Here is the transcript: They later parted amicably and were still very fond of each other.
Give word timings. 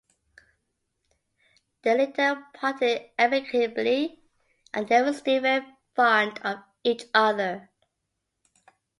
They 1.83 1.95
later 1.95 2.43
parted 2.55 3.11
amicably 3.19 4.19
and 4.73 4.89
were 4.89 5.13
still 5.13 5.41
very 5.43 5.63
fond 5.95 6.39
of 6.43 6.63
each 6.83 7.03
other. 7.13 7.69